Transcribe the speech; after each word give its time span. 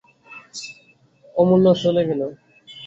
অমূল্য 1.35 1.65
চলে 1.83 2.01
গেল। 2.09 2.21